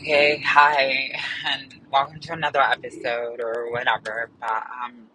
[0.00, 4.30] Okay, hi, and welcome to another episode or whatever.
[4.40, 5.08] But um,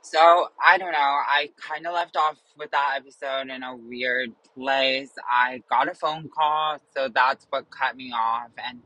[0.00, 0.98] so I don't know.
[0.98, 5.10] I kind of left off with that episode in a weird place.
[5.30, 8.48] I got a phone call, so that's what cut me off.
[8.66, 8.80] And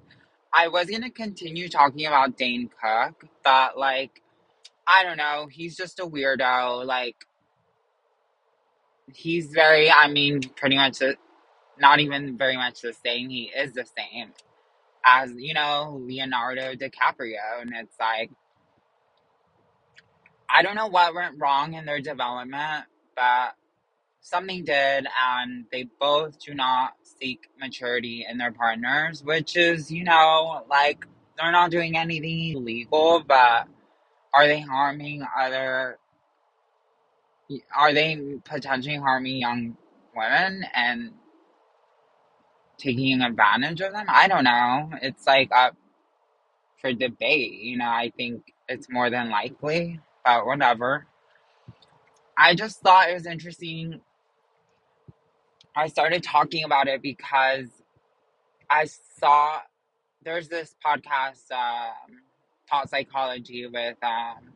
[0.53, 4.21] I was gonna continue talking about Dane Cook, but like
[4.89, 5.47] I don't know.
[5.49, 6.85] He's just a weirdo.
[6.85, 7.29] Like
[9.15, 9.89] he's very.
[9.89, 11.01] I mean, pretty much.
[11.79, 13.31] Not even very much the same.
[13.31, 14.33] He is the same
[15.09, 18.30] as you know Leonardo DiCaprio, and it's like
[20.51, 23.55] I don't know what went wrong in their development, but
[24.20, 30.05] something did, and they both do not seek maturity in their partners, which is you
[30.05, 31.06] know like
[31.38, 33.68] they're not doing anything illegal, but
[34.34, 35.98] are they harming other?
[37.77, 39.77] Are they potentially harming young
[40.16, 41.12] women and
[42.78, 44.06] taking advantage of them?
[44.09, 44.91] I don't know.
[45.02, 45.77] It's like up
[46.80, 47.52] for debate.
[47.52, 51.06] You know, I think it's more than likely, but whatever.
[52.37, 54.01] I just thought it was interesting.
[55.74, 57.68] I started talking about it because
[58.71, 58.87] I
[59.18, 59.60] saw
[60.23, 62.21] there's this podcast, um,
[62.68, 64.51] Taught Psychology, with um,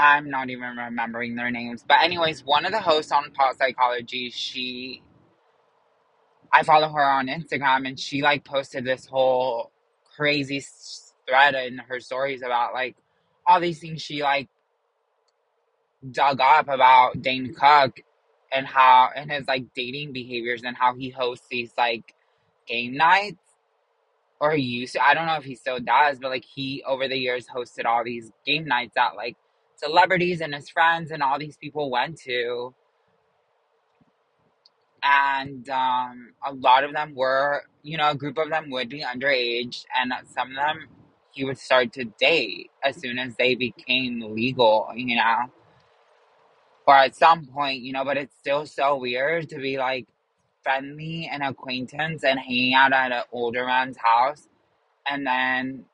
[0.00, 4.30] I'm not even remembering their names, but anyways, one of the hosts on Taught Psychology,
[4.30, 5.02] she
[6.52, 9.70] I follow her on Instagram, and she like posted this whole
[10.16, 10.64] crazy
[11.28, 12.96] thread in her stories about like
[13.46, 14.48] all these things she like
[16.10, 18.00] dug up about Dane Cook
[18.52, 22.14] and how and his like dating behaviors and how he hosts these like
[22.66, 23.38] game nights
[24.40, 27.06] or he used to I don't know if he still does, but like he over
[27.06, 29.36] the years hosted all these game nights that like
[29.84, 32.74] celebrities and his friends and all these people went to
[35.02, 39.02] and um a lot of them were you know a group of them would be
[39.02, 40.88] underage and some of them
[41.32, 45.38] he would start to date as soon as they became legal you know
[46.86, 50.06] or at some point, you know, but it's still so weird to be like
[50.62, 54.48] friendly and acquaintance and hanging out at an older man's house.
[55.08, 55.84] And then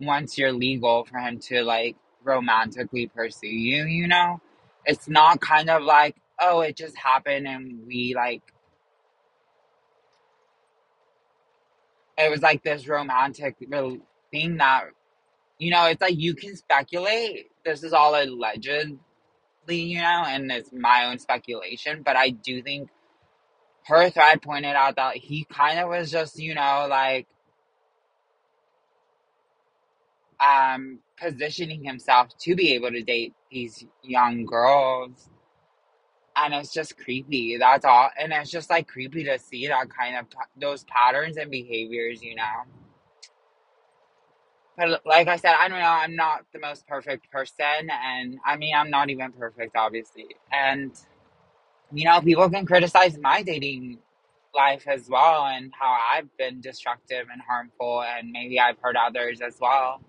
[0.00, 4.40] once you're legal for him to like romantically pursue you, you know,
[4.84, 8.42] it's not kind of like, oh, it just happened and we like,
[12.18, 13.56] it was like this romantic
[14.32, 14.86] thing that,
[15.58, 17.46] you know, it's like you can speculate.
[17.64, 18.98] This is all allegedly,
[19.68, 22.90] you know, and it's my own speculation, but I do think
[23.86, 27.26] her thread pointed out that he kind of was just, you know, like
[30.40, 35.30] um positioning himself to be able to date these young girls.
[36.36, 37.56] And it's just creepy.
[37.58, 38.10] That's all.
[38.18, 40.26] And it's just like creepy to see that kind of
[40.60, 42.64] those patterns and behaviors, you know.
[44.76, 45.86] But like I said, I don't know.
[45.86, 47.90] I'm not the most perfect person.
[47.90, 50.26] And I mean, I'm not even perfect, obviously.
[50.52, 50.92] And,
[51.92, 53.98] you know, people can criticize my dating
[54.54, 58.02] life as well and how I've been destructive and harmful.
[58.02, 60.00] And maybe I've hurt others as well.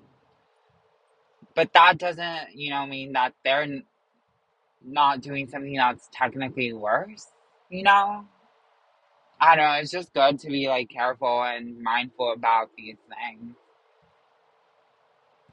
[1.58, 3.68] But that doesn't, you know, mean that they're
[4.86, 7.28] not doing something that's technically worse,
[7.70, 8.26] you know?
[9.42, 9.74] I don't know.
[9.74, 13.56] It's just good to be like careful and mindful about these things.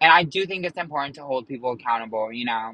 [0.00, 2.72] And I do think it's important to hold people accountable, you know?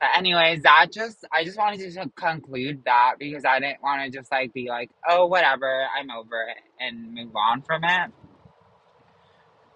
[0.00, 4.04] But anyways, that just I just wanted to just conclude that because I didn't want
[4.04, 8.10] to just like be like, oh whatever, I'm over it and move on from it.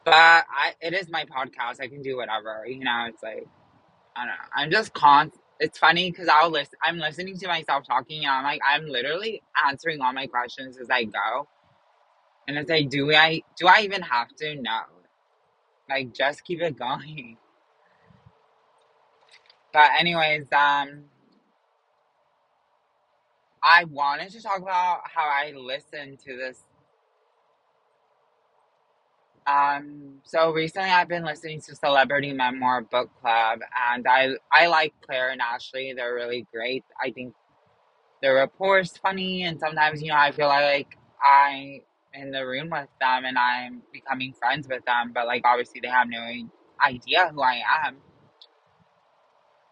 [0.04, 1.80] But I it is my podcast.
[1.80, 3.06] I can do whatever, you know.
[3.08, 3.46] It's like
[4.16, 4.34] I don't know.
[4.54, 5.32] I'm just con.
[5.60, 6.74] It's funny because I'll listen.
[6.82, 10.90] I'm listening to myself talking, and I'm like, I'm literally answering all my questions as
[10.90, 11.48] I go.
[12.48, 14.56] And it's like, do I do I even have to?
[14.56, 14.80] No.
[15.90, 17.38] Like, just keep it going.
[19.72, 21.04] But anyways, um,
[23.62, 26.64] I wanted to talk about how I listened to this.
[29.46, 33.60] Um, so recently I've been listening to Celebrity Memoir Book Club,
[33.92, 35.92] and I I like Claire and Ashley.
[35.94, 36.84] They're really great.
[37.02, 37.34] I think
[38.22, 41.80] their rapport is funny, and sometimes you know I feel like I
[42.14, 45.88] in the room with them and I'm becoming friends with them, but like obviously they
[45.88, 46.20] have no
[46.84, 47.96] idea who I am.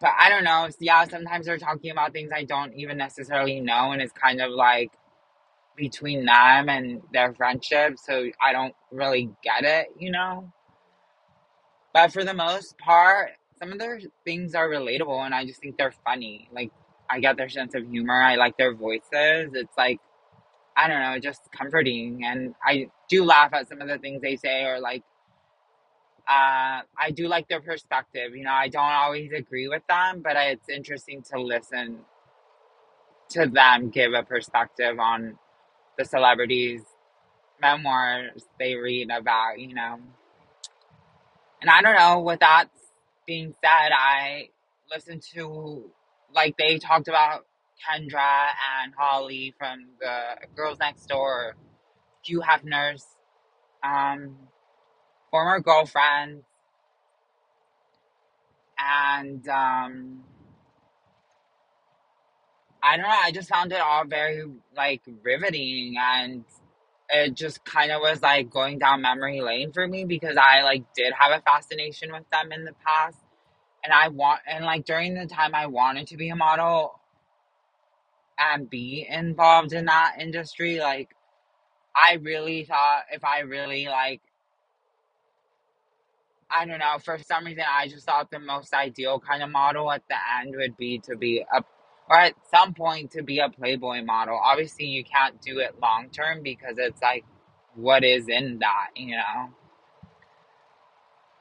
[0.01, 0.69] But I don't know.
[0.81, 4.51] Yeah, sometimes they're talking about things I don't even necessarily know, and it's kind of
[4.51, 4.91] like
[5.77, 10.53] between them and their friendship, so I don't really get it, you know?
[11.95, 15.77] But for the most part, some of their things are relatable and I just think
[15.77, 16.49] they're funny.
[16.53, 16.71] Like,
[17.11, 18.21] I get their sense of humor.
[18.21, 19.51] I like their voices.
[19.55, 20.01] It's like,
[20.77, 22.23] I don't know, just comforting.
[22.25, 25.03] And I do laugh at some of the things they say, or like,
[26.29, 28.35] uh, I do like their perspective.
[28.35, 31.99] You know, I don't always agree with them, but it's interesting to listen
[33.31, 35.39] to them give a perspective on
[36.03, 36.83] the celebrities'
[37.61, 39.99] memoirs they read about, you know.
[41.61, 42.67] And I don't know, with that
[43.27, 44.49] being said, I
[44.93, 45.85] listened to,
[46.35, 47.47] like, they talked about
[47.89, 48.49] Kendra
[48.83, 51.55] and Holly from the Girls Next Door,
[52.25, 53.07] Hugh Hefner's
[53.85, 54.37] um,
[55.31, 56.43] former girlfriend,
[58.79, 60.25] and um,
[62.83, 64.45] I don't know, I just found it all very,
[64.77, 66.45] like, riveting, and
[67.11, 70.85] it just kind of was, like, going down memory lane for me because I, like,
[70.95, 73.19] did have a fascination with them in the past,
[73.85, 77.01] and I want, and, like, during the time I wanted to be a model
[78.39, 81.11] and be involved in that industry, like,
[81.97, 84.21] I really thought if I really, like,
[86.51, 89.91] I don't know, for some reason, I just thought the most ideal kind of model
[89.91, 91.65] at the end would be to be a,
[92.13, 94.39] or at some point to be a Playboy model.
[94.45, 97.25] Obviously, you can't do it long term because it's like,
[97.75, 99.49] what is in that, you know?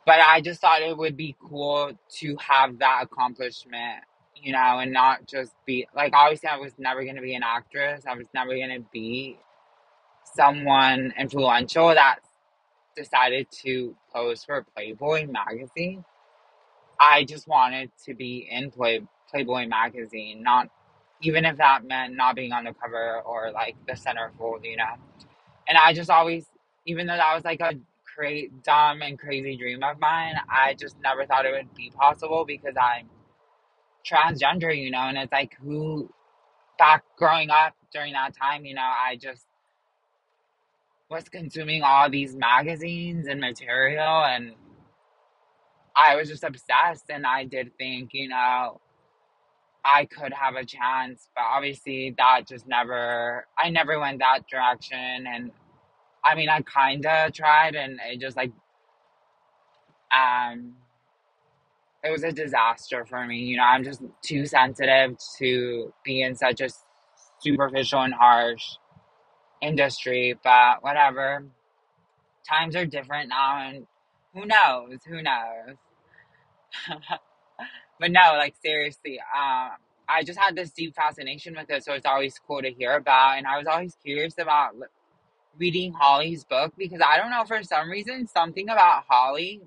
[0.06, 4.94] But I just thought it would be cool to have that accomplishment, you know, and
[4.94, 8.28] not just be like, obviously, I was never going to be an actress, I was
[8.34, 9.38] never going to be
[10.36, 12.20] someone influential that
[12.96, 16.06] decided to pose for Playboy magazine.
[17.00, 20.70] I just wanted to be in Play Playboy magazine, not
[21.22, 24.96] even if that meant not being on the cover or like the centerfold, you know.
[25.68, 26.46] And I just always,
[26.86, 27.74] even though that was like a
[28.16, 32.46] great, dumb and crazy dream of mine, I just never thought it would be possible
[32.46, 33.10] because I'm
[34.06, 35.00] transgender, you know.
[35.02, 36.10] And it's like who
[36.78, 39.46] back growing up during that time, you know, I just
[41.10, 44.54] was consuming all these magazines and material and
[45.96, 48.80] I was just obsessed and I did think, you know,
[49.86, 55.26] I could have a chance, but obviously that just never I never went that direction
[55.28, 55.52] and
[56.24, 58.52] I mean I kinda tried and it just like
[60.14, 60.76] um
[62.04, 63.38] it was a disaster for me.
[63.40, 66.70] You know, I'm just too sensitive to be in such a
[67.42, 68.64] superficial and harsh
[69.62, 71.46] industry, but whatever.
[72.48, 73.88] Times are different now and
[74.34, 75.00] who knows?
[75.08, 75.78] Who knows?
[78.02, 79.72] but no, like seriously, um,
[80.10, 83.38] I just had this deep fascination with it, so it's always cool to hear about.
[83.38, 84.88] And I was always curious about li-
[85.60, 89.62] reading Holly's book because I don't know for some reason something about Holly,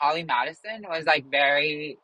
[0.00, 1.98] Holly Madison was like very.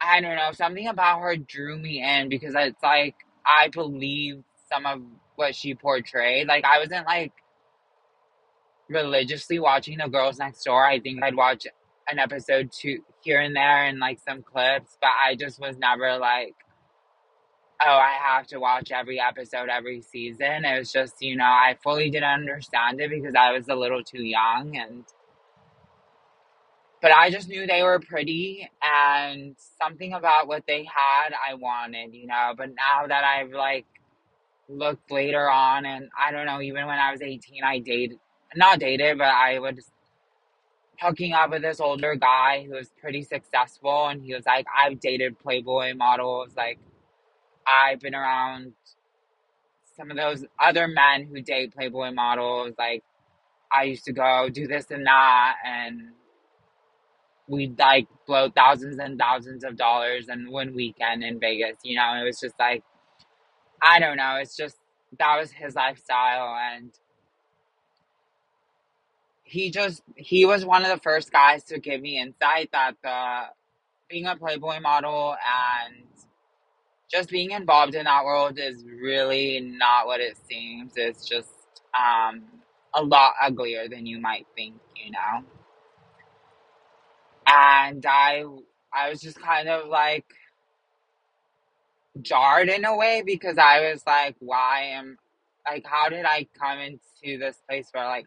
[0.00, 4.86] I don't know something about her drew me in because it's like I believe some
[4.86, 5.02] of
[5.36, 6.46] what she portrayed.
[6.46, 7.32] Like I wasn't like
[8.88, 10.86] religiously watching the girls next door.
[10.86, 11.66] I think I'd watch
[12.10, 16.18] an episode two here and there and like some clips, but I just was never
[16.18, 16.54] like,
[17.80, 20.64] oh, I have to watch every episode every season.
[20.64, 24.02] It was just, you know, I fully didn't understand it because I was a little
[24.02, 25.04] too young and
[27.00, 32.12] but I just knew they were pretty and something about what they had I wanted,
[32.12, 32.54] you know.
[32.56, 33.86] But now that I've like
[34.68, 38.18] looked later on and I don't know, even when I was 18, I dated,
[38.56, 39.90] not dated, but I was
[41.00, 44.08] hooking up with this older guy who was pretty successful.
[44.08, 46.50] And he was like, I've dated Playboy models.
[46.56, 46.78] Like,
[47.66, 48.72] I've been around
[49.96, 52.74] some of those other men who date Playboy models.
[52.78, 53.04] Like,
[53.72, 55.56] I used to go do this and that.
[55.64, 56.10] And
[57.46, 61.76] we'd like blow thousands and thousands of dollars in one weekend in Vegas.
[61.84, 62.82] You know, it was just like,
[63.82, 64.36] I don't know.
[64.40, 64.76] It's just,
[65.18, 66.56] that was his lifestyle.
[66.74, 66.92] And
[69.48, 73.44] he just, he was one of the first guys to give me insight that the,
[74.08, 75.36] being a Playboy model
[75.86, 76.04] and
[77.10, 80.92] just being involved in that world is really not what it seems.
[80.96, 81.48] It's just
[81.96, 82.42] um,
[82.94, 85.44] a lot uglier than you might think, you know.
[87.46, 88.44] And I,
[88.92, 90.26] I was just kind of like
[92.20, 95.16] jarred in a way because I was like, why am,
[95.66, 98.26] like, how did I come into this place where like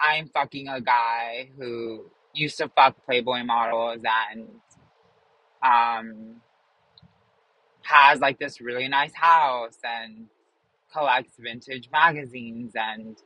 [0.00, 4.02] I'm fucking a guy who used to fuck Playboy models
[4.32, 4.48] and
[5.62, 6.36] um
[7.82, 10.26] has like this really nice house and
[10.92, 13.18] collects vintage magazines and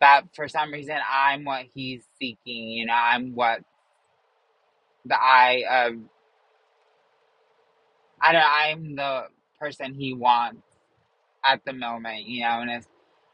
[0.00, 3.62] that for some reason I'm what he's seeking, you know, I'm what
[5.04, 5.94] the eye of
[8.20, 9.24] I don't I'm the
[9.60, 10.62] person he wants
[11.46, 12.88] at the moment, you know, and it's,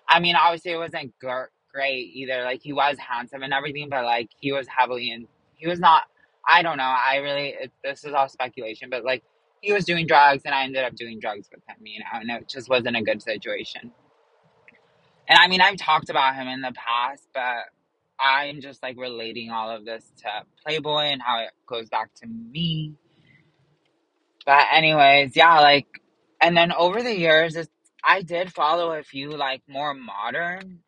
[0.09, 2.45] I mean, obviously it wasn't gr- great either.
[2.45, 6.05] Like he was handsome and everything, but like he was heavily in, he was not,
[6.49, 6.85] I don't know.
[6.85, 9.25] I really, it, this is all speculation, but like
[9.61, 12.31] he was doing drugs and I ended up doing drugs with him, you know, and
[12.31, 13.93] it just wasn't a good situation.
[15.29, 17.65] And I mean, I've talked about him in the past, but
[18.21, 20.29] I'm just like relating all of this to
[20.65, 22.95] Playboy and how it goes back to me.
[24.47, 25.87] But anyways, yeah, like,
[26.41, 27.71] and then over the years, it's,
[28.07, 30.81] I did follow a few like more modern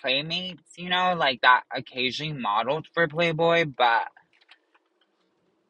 [0.00, 4.08] playmates, you know, like that occasionally modeled for Playboy, but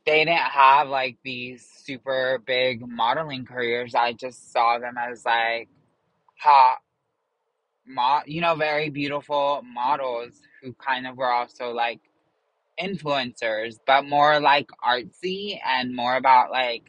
[0.06, 3.94] they didn't have like these super big modeling careers.
[3.94, 5.68] I just saw them as like
[6.40, 6.78] hot,
[7.86, 12.00] mo- you know, very beautiful models who kind of were also like
[12.82, 16.84] influencers, but more like artsy and more about like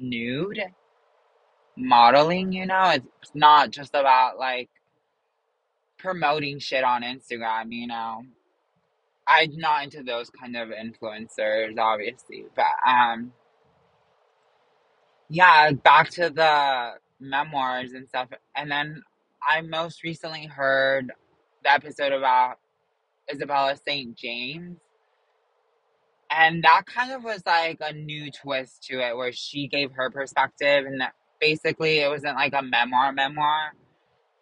[0.00, 0.60] nude
[1.80, 2.90] modeling, you know?
[2.94, 4.70] It's not just about like
[5.98, 8.22] promoting shit on Instagram, you know?
[9.26, 13.32] I'm not into those kind of influencers, obviously, but um,
[15.28, 18.28] yeah, back to the memoirs and stuff.
[18.56, 19.02] And then
[19.48, 21.12] I most recently heard
[21.62, 22.58] the episode about
[23.32, 24.16] Isabella St.
[24.16, 24.78] James.
[26.30, 30.10] And that kind of was like a new twist to it where she gave her
[30.10, 33.72] perspective and that basically it wasn't like a memoir memoir.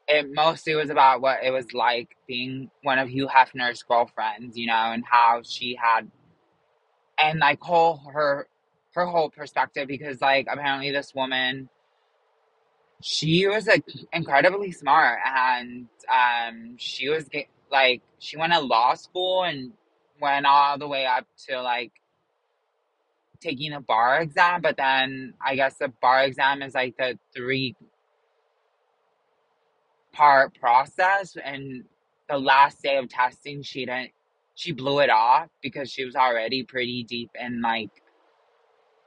[0.08, 4.66] It mostly was about what it was like being one of Hugh Hefner's girlfriends, you
[4.66, 6.10] know, and how she had
[7.18, 8.48] and like whole her
[8.94, 11.68] her whole perspective because like apparently this woman
[13.02, 17.28] she was like incredibly smart and um she was
[17.70, 19.72] like she went to law school and
[20.20, 21.92] went all the way up to like
[23.40, 27.76] taking a bar exam but then i guess the bar exam is like the three
[30.12, 31.84] part process and
[32.28, 34.10] the last day of testing she didn't
[34.54, 37.90] she blew it off because she was already pretty deep in like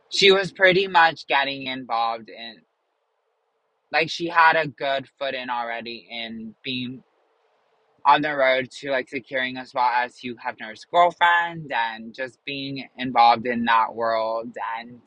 [0.09, 2.57] she was pretty much getting involved in
[3.91, 7.03] like she had a good foot in already in being
[8.05, 12.87] on the road to like securing a spot as Hugh Hefner's girlfriend and just being
[12.97, 14.99] involved in that world and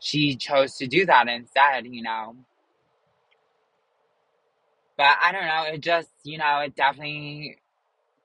[0.00, 2.36] she chose to do that instead, you know.
[4.96, 7.58] But I don't know, it just, you know, it definitely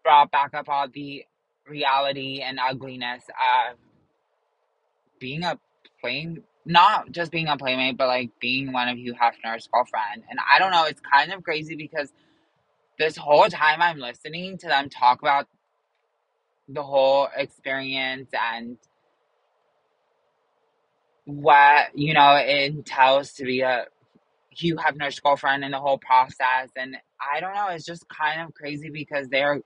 [0.04, 1.26] brought back up all the
[1.68, 3.78] reality and ugliness of
[5.20, 5.60] being a
[6.02, 10.24] plain not just being a playmate, but like being one of Hugh Hefner's girlfriend.
[10.30, 12.14] And I don't know, it's kind of crazy because
[13.00, 15.48] this whole time I'm listening to them talk about
[16.68, 18.78] the whole experience and
[21.26, 23.86] what, you know, it entails to be a
[24.52, 26.70] Hugh Hefner's girlfriend in the whole process.
[26.76, 26.98] And
[27.36, 29.62] I don't know, it's just kind of crazy because they're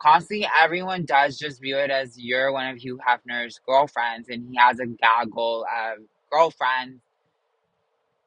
[0.00, 4.56] constantly, everyone does just view it as you're one of Hugh Hefner's girlfriends and he
[4.58, 5.98] has a gaggle of
[6.30, 7.02] girlfriends.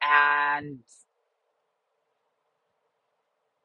[0.01, 0.79] And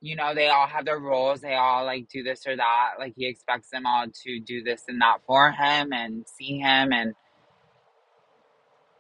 [0.02, 1.42] you know, they all have their roles.
[1.42, 2.92] They all like do this or that.
[3.00, 6.92] Like he expects them all to do this and that for him and see him
[6.92, 7.14] and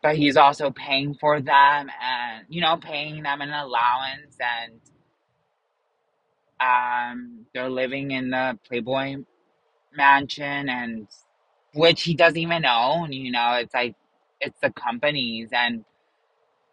[0.02, 4.80] but he's also paying for them and you know, paying them an allowance and
[6.60, 9.16] um they're living in the Playboy
[9.96, 11.08] mansion and
[11.74, 13.96] which he doesn't even own, you know, it's like
[14.40, 15.84] it's the companies and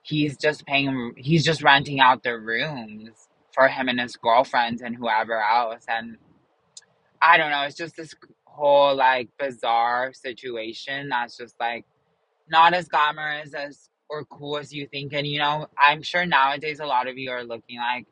[0.04, 4.96] he's just paying he's just renting out their rooms for him and his girlfriends and
[4.96, 6.18] whoever else and
[7.22, 8.14] i don't know it's just this
[8.46, 11.86] whole like bizarre situation that's just like
[12.50, 16.80] not as glamorous as or cool as you think and you know i'm sure nowadays
[16.80, 18.06] a lot of you are looking like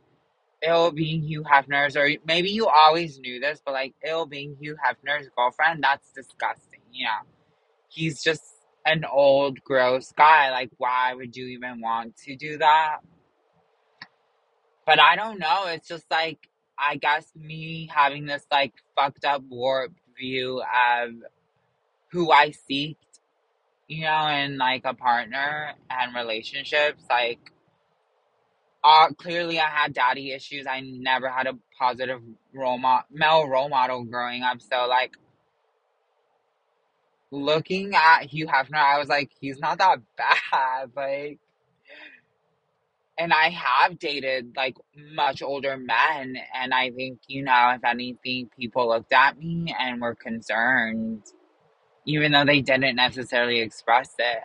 [0.64, 4.78] ill being hugh hefner's or maybe you always knew this but like ill being hugh
[4.86, 7.28] hefner's girlfriend that's disgusting know?
[7.90, 8.44] He's just
[8.86, 12.98] an old gross guy like why would you even want to do that
[14.86, 19.44] but i don't know it's just like i guess me having this like fucked up
[19.50, 21.12] warped view of
[22.12, 22.98] who i seek
[23.88, 27.40] you know in like a partner and relationships like
[28.84, 32.22] uh, clearly i had daddy issues i never had a positive
[32.54, 35.12] role mo- male role model growing up so like
[37.32, 40.92] looking at Hugh Hefner, I was like, he's not that bad.
[40.96, 41.40] Like,
[43.22, 44.78] and I have dated like
[45.14, 50.02] much older men, and I think, you know, if anything, people looked at me and
[50.02, 51.22] were concerned,
[52.08, 54.40] even though they didn't necessarily express it.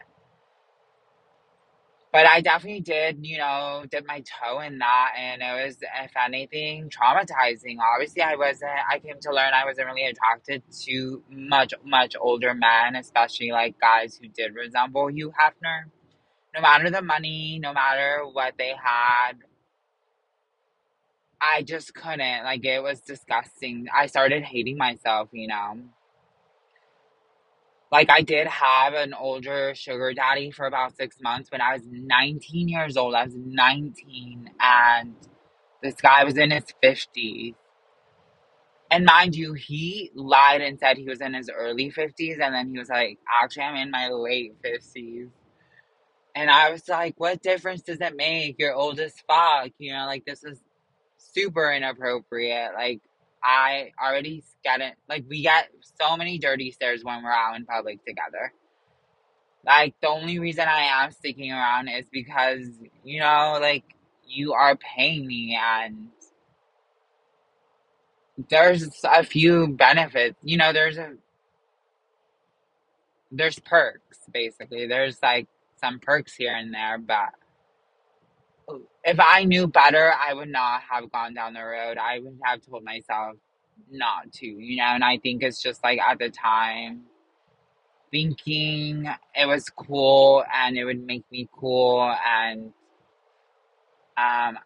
[2.12, 6.12] But I definitely did, you know, dip my toe in that, and it was, if
[6.14, 7.78] anything, traumatizing.
[7.95, 12.52] Obviously, I wasn't, I came to learn I wasn't really attracted to much, much older
[12.52, 15.85] men, especially like guys who did resemble Hugh Hefner.
[16.57, 19.35] No matter the money, no matter what they had,
[21.41, 22.45] I just couldn't.
[22.45, 23.87] Like, it was disgusting.
[23.95, 25.81] I started hating myself, you know.
[27.93, 31.83] Like, I did have an older sugar daddy for about six months when I was
[31.87, 33.15] 19 years old.
[33.15, 35.15] I was 19, and
[35.83, 37.55] this guy was in his 50s.
[38.91, 42.71] And mind you, he lied and said he was in his early 50s, and then
[42.71, 45.31] he was like, actually, I'm in my late 50s.
[46.37, 48.57] And I was like, what difference does it make?
[48.59, 49.71] You're old as fuck.
[49.78, 50.61] You know, like, this is
[51.16, 52.73] super inappropriate.
[52.75, 53.00] Like,
[53.43, 54.95] I already got it.
[55.09, 58.52] Like, we get so many dirty stares when we're out in public together.
[59.64, 62.69] Like, the only reason I am sticking around is because,
[63.02, 63.85] you know, like,
[64.28, 66.09] you are paying me and
[68.50, 70.37] there's a few benefits.
[70.43, 71.14] You know, there's a
[73.31, 74.87] there's perks basically.
[74.87, 75.49] There's like
[75.87, 77.31] some perks here and there, but
[79.05, 81.99] if I knew better, I would not have gone down the road.
[81.99, 83.37] I would have told myself
[83.90, 87.02] not to, you know, and I think it's just like at the time
[88.11, 92.73] thinking it was cool and it would make me cool and
[94.16, 94.57] um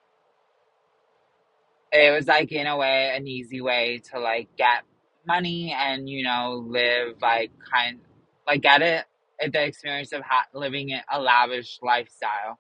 [1.91, 4.83] it was like in a way an easy way to like get
[5.27, 7.99] money and you know live like kind
[8.47, 9.05] like get it
[9.49, 12.59] the experience of ha- living a lavish lifestyle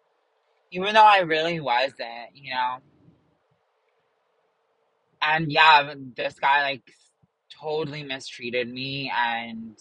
[0.72, 2.76] even though i really wasn't you know
[5.22, 6.82] and yeah this guy like
[7.60, 9.76] totally mistreated me and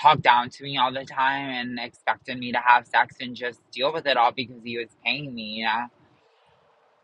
[0.00, 3.60] talked down to me all the time and expected me to have sex and just
[3.72, 5.84] deal with it all because he was paying me you know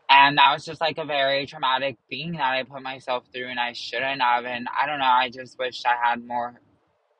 [0.09, 3.59] and that was just like a very traumatic thing that I put myself through and
[3.59, 4.45] I shouldn't have.
[4.45, 6.59] And I don't know, I just wished I had more.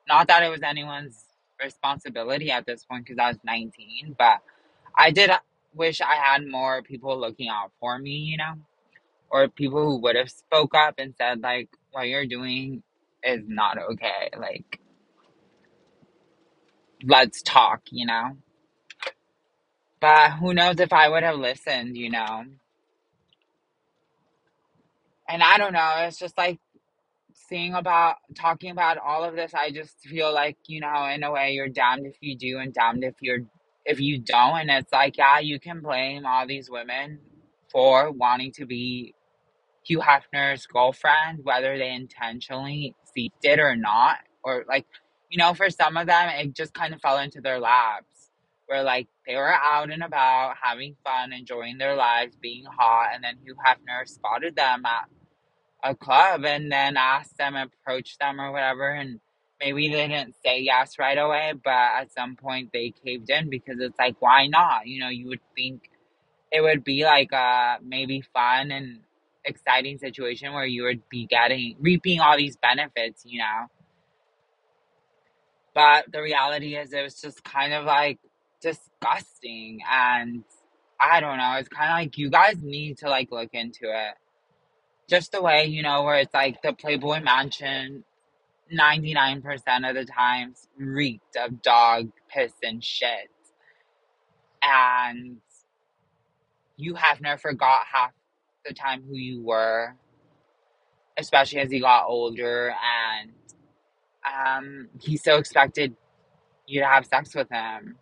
[0.07, 1.17] Not that it was anyone's
[1.63, 4.39] responsibility at this point because I was 19, but
[4.97, 5.31] I did
[5.73, 8.55] wish I had more people looking out for me, you know,
[9.29, 12.83] or people who would have spoke up and said, like, what you're doing
[13.23, 14.29] is not okay.
[14.37, 14.79] Like,
[17.03, 18.37] let's talk, you know.
[19.99, 22.45] But who knows if I would have listened, you know.
[25.29, 26.59] And I don't know, it's just like
[27.51, 31.31] seeing about talking about all of this, I just feel like, you know, in a
[31.31, 33.41] way you're damned if you do and damned if you're
[33.85, 34.61] if you don't.
[34.61, 37.19] And it's like, yeah, you can blame all these women
[37.69, 39.13] for wanting to be
[39.83, 44.17] Hugh Hefner's girlfriend, whether they intentionally seeked it or not.
[44.43, 44.85] Or like,
[45.29, 48.05] you know, for some of them it just kind of fell into their laps.
[48.67, 53.21] Where like they were out and about having fun, enjoying their lives, being hot, and
[53.21, 55.09] then Hugh Hefner spotted them at
[55.83, 59.19] a club and then ask them, approach them or whatever, and
[59.59, 63.77] maybe they didn't say yes right away, but at some point they caved in because
[63.79, 64.87] it's like, why not?
[64.87, 65.89] You know, you would think
[66.51, 68.99] it would be like a maybe fun and
[69.45, 73.67] exciting situation where you would be getting reaping all these benefits, you know.
[75.73, 78.19] But the reality is it was just kind of like
[78.61, 80.43] disgusting and
[80.99, 84.15] I don't know, it's kind of like you guys need to like look into it
[85.11, 88.05] just the way, you know, where it's like the Playboy Mansion
[88.73, 89.43] 99%
[89.89, 93.29] of the times reeked of dog piss and shit.
[94.63, 95.37] And
[96.77, 98.11] you have never forgot half
[98.65, 99.95] the time who you were,
[101.17, 102.73] especially as he got older.
[103.21, 103.31] And
[104.25, 105.93] um, he so expected
[106.67, 107.97] you to have sex with him.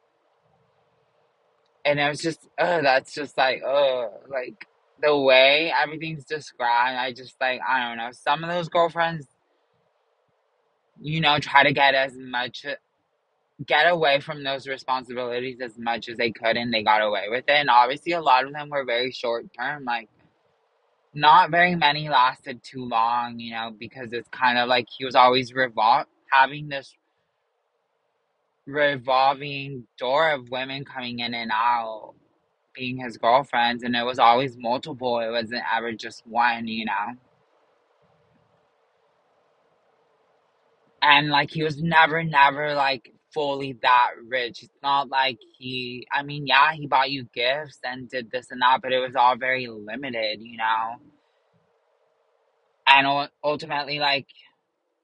[1.86, 4.67] And it was just, oh, that's just like, oh, like
[5.02, 8.12] the way everything's described, I just like I don't know.
[8.12, 9.28] Some of those girlfriends,
[11.02, 12.76] you know, try to get as much uh,
[13.66, 17.46] get away from those responsibilities as much as they could and they got away with
[17.48, 17.52] it.
[17.54, 20.10] And obviously a lot of them were very short term, like
[21.14, 25.16] not very many lasted too long, you know, because it's kind of like he was
[25.16, 26.96] always revol having this
[28.66, 32.14] revolving door of women coming in and out
[32.80, 35.20] being his girlfriends, and it was always multiple.
[35.20, 37.15] It wasn't ever just one, you know.
[41.02, 44.63] And like he was never, never like fully that rich.
[44.63, 48.62] It's not like he, I mean, yeah, he bought you gifts and did this and
[48.62, 50.98] that, but it was all very limited, you know.
[52.88, 54.28] And ultimately, like,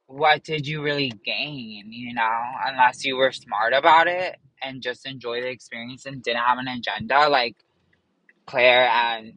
[0.07, 5.07] what did you really gain, you know, unless you were smart about it and just
[5.07, 7.55] enjoy the experience and didn't have an agenda, like
[8.45, 9.34] Claire and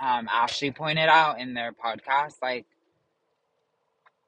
[0.00, 2.66] um, Ashley pointed out in their podcast, like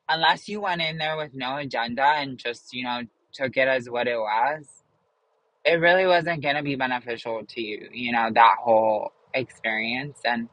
[0.08, 3.88] unless you went in there with no agenda and just, you know, took it as
[3.88, 4.66] what it was,
[5.64, 10.18] it really wasn't going to be beneficial to you, you know, that whole experience.
[10.24, 10.48] And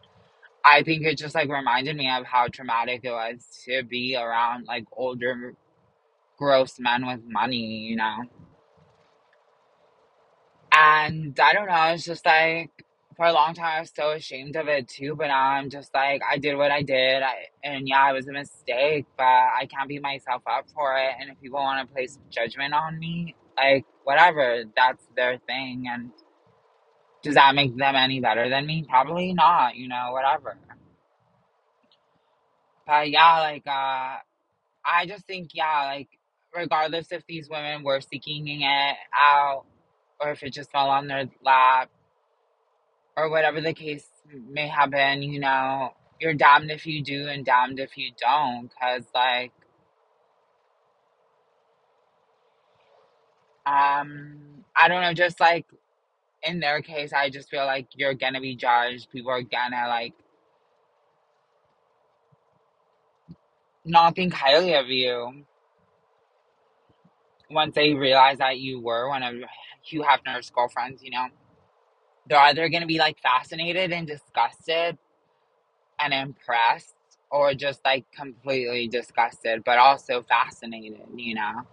[0.64, 4.66] I think it just like reminded me of how traumatic it was to be around
[4.68, 5.56] like older,
[6.38, 8.18] gross men with money, you know.
[10.72, 12.77] And I don't know, it's just like
[13.18, 15.94] for a long time I was so ashamed of it too, but now I'm just
[15.96, 19.68] like I did what I did, I, and yeah, it was a mistake, but I
[19.72, 21.12] can't beat myself up for it.
[21.22, 25.86] And if people want to place judgment on me, like whatever, that's their thing.
[25.92, 26.12] And
[27.24, 28.86] does that make them any better than me?
[28.90, 30.58] Probably not, you know, whatever.
[32.88, 34.18] But yeah, like uh,
[34.86, 36.10] I just think yeah, like
[36.56, 39.66] regardless if these women were seeking it out
[40.22, 41.90] or if it just fell on their lap
[43.18, 44.08] or whatever the case
[44.50, 48.72] may have been, you know, you're damned if you do and damned if you don't.
[48.82, 49.54] Cause like,
[53.66, 55.66] um, I don't know, just like
[56.44, 59.12] in their case, I just feel like you're gonna be judged.
[59.12, 60.14] People are gonna like
[63.86, 65.46] not think highly of you
[67.52, 69.36] once they realize that you were one of
[69.84, 71.28] Hugh Hefner's girlfriends, you know.
[72.30, 74.98] They're either gonna be like fascinated and disgusted
[76.00, 76.96] and impressed
[77.32, 81.64] or just like completely disgusted, but also fascinated, you know?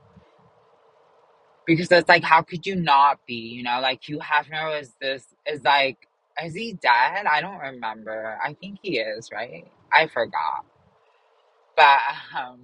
[1.66, 3.80] Because it's like, how could you not be, you know?
[3.80, 6.08] Like, Hugh Hefner was this, is like,
[6.42, 7.26] is he dead?
[7.26, 8.38] I don't remember.
[8.44, 9.66] I think he is, right?
[9.92, 10.64] I forgot.
[11.76, 12.00] But,
[12.38, 12.60] um,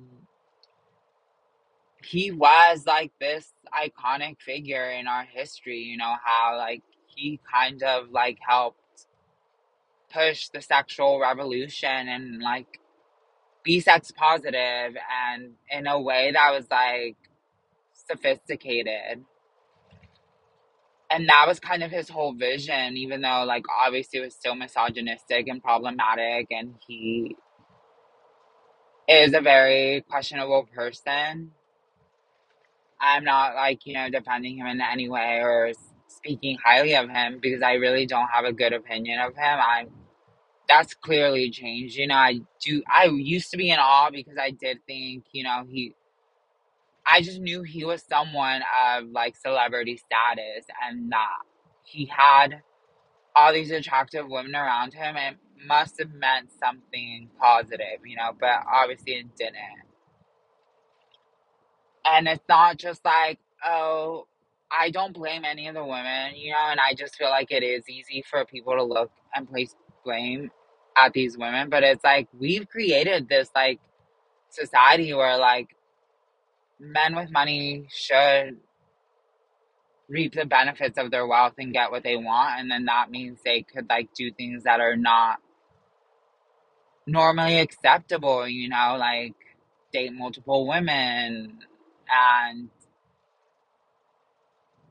[2.04, 6.82] he was like this iconic figure in our history, you know, how like
[7.20, 8.78] he kind of like helped
[10.12, 12.80] push the sexual revolution and like
[13.62, 14.96] be sex positive
[15.30, 17.16] and in a way that was like
[17.92, 19.24] sophisticated.
[21.10, 24.54] And that was kind of his whole vision, even though like obviously it was still
[24.54, 27.36] misogynistic and problematic and he
[29.08, 31.50] is a very questionable person.
[33.00, 35.72] I'm not like, you know, defending him in any way or
[36.20, 39.58] speaking highly of him because I really don't have a good opinion of him.
[39.60, 39.88] I'm
[40.68, 41.96] that's clearly changed.
[41.96, 45.44] You know, I do I used to be in awe because I did think, you
[45.44, 45.94] know, he
[47.06, 51.38] I just knew he was someone of like celebrity status and that
[51.84, 52.62] he had
[53.36, 55.16] all these attractive women around him.
[55.16, 59.56] It must have meant something positive, you know, but obviously it didn't.
[62.06, 64.26] And it's not just like, oh,
[64.72, 67.62] I don't blame any of the women, you know, and I just feel like it
[67.62, 70.50] is easy for people to look and place blame
[71.02, 73.80] at these women, but it's like we've created this like
[74.50, 75.68] society where like
[76.78, 78.58] men with money should
[80.08, 83.38] reap the benefits of their wealth and get what they want and then that means
[83.44, 85.38] they could like do things that are not
[87.06, 89.34] normally acceptable, you know, like
[89.92, 91.58] date multiple women
[92.10, 92.68] and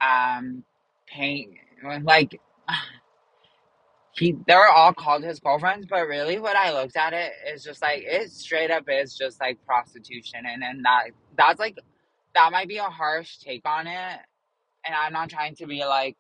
[0.02, 0.64] um
[1.08, 1.52] paint
[2.04, 2.40] like
[4.14, 7.82] he they're all called his girlfriends, but really what I looked at it is just
[7.82, 11.78] like it straight up is just like prostitution and and that that's like
[12.36, 14.20] that might be a harsh take on it.
[14.86, 16.18] And I'm not trying to be like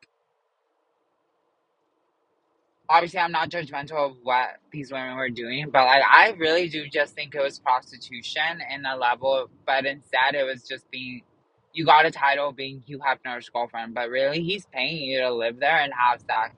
[2.89, 6.87] obviously I'm not judgmental of what these women were doing, but like I really do
[6.87, 11.23] just think it was prostitution in a level but instead it was just being
[11.73, 15.59] you got a title being Hugh Hefner's girlfriend, but really he's paying you to live
[15.59, 16.55] there and have sex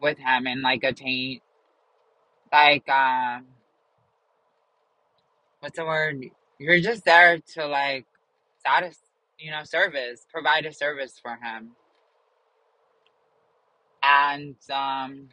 [0.00, 1.40] with him and like attain
[2.52, 3.46] like um
[5.60, 6.24] what's the word?
[6.58, 8.06] You're just there to like
[8.66, 8.98] satis
[9.38, 11.70] you know, service, provide a service for him.
[14.02, 15.28] And um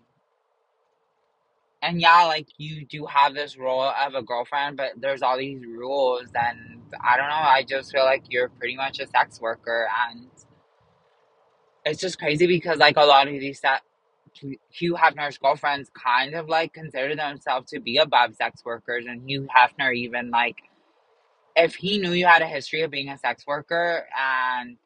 [1.86, 5.66] and yeah, like you do have this role of a girlfriend, but there's all these
[5.66, 9.88] rules and I don't know, I just feel like you're pretty much a sex worker
[10.10, 10.28] and
[11.86, 13.82] it's just crazy because like a lot of these set
[14.72, 19.48] Hugh Hefner's girlfriends kind of like consider themselves to be above sex workers and Hugh
[19.56, 20.58] Hefner even like
[21.56, 24.78] if he knew you had a history of being a sex worker and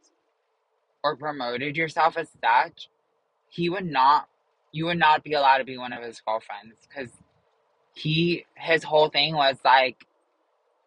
[1.03, 2.89] or promoted yourself as such,
[3.49, 4.27] he would not
[4.71, 7.11] you would not be allowed to be one of his girlfriends because
[7.93, 10.05] he his whole thing was like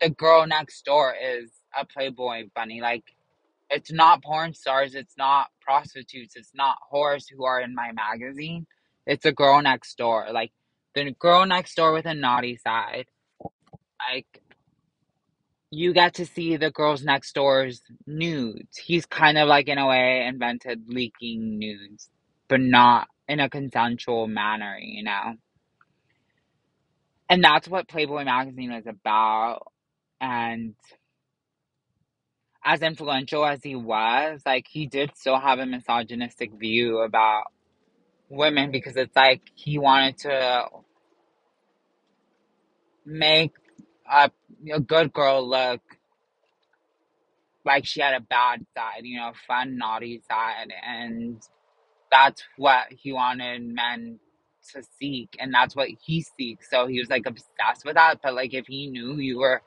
[0.00, 3.04] the girl next door is a playboy bunny like
[3.72, 8.66] it's not porn stars, it's not prostitutes, it's not whores who are in my magazine.
[9.06, 10.28] It's a girl next door.
[10.32, 10.52] Like
[10.94, 13.06] the girl next door with a naughty side.
[14.10, 14.42] Like
[15.70, 18.76] you get to see the girls next door's nudes.
[18.76, 22.10] He's kind of like in a way invented leaking nudes,
[22.48, 25.34] but not in a consensual manner, you know.
[27.30, 29.66] And that's what Playboy magazine was about.
[30.20, 30.74] And
[32.62, 37.44] as influential as he was, like he did still have a misogynistic view about
[38.28, 40.66] women because it's like he wanted to
[43.06, 43.52] make
[44.10, 44.30] a,
[44.70, 45.80] a good girl look
[47.64, 50.68] like she had a bad side, you know, fun, naughty side.
[50.86, 51.42] And
[52.12, 54.20] that's what he wanted men
[54.74, 55.36] to seek.
[55.40, 56.70] And that's what he seeks.
[56.70, 58.16] So he was like obsessed with that.
[58.22, 59.62] But like, if he knew you were